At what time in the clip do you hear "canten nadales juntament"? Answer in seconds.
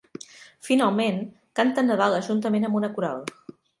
1.59-2.67